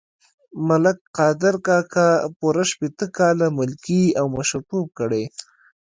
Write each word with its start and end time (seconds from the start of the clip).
ملک 0.67 0.97
قادر 1.17 1.55
کاکا 1.65 2.09
پوره 2.37 2.63
شپېته 2.69 3.05
کاله 3.17 3.47
ملکي 3.57 4.03
او 4.19 4.25
مشرتوب 4.35 4.85
کړی. 4.99 5.23